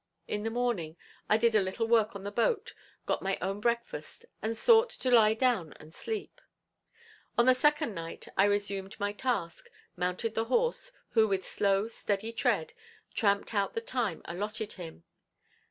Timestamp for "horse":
10.45-10.91